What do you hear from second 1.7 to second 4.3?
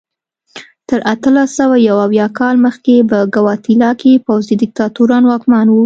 یو اویا کال مخکې په ګواتیلا کې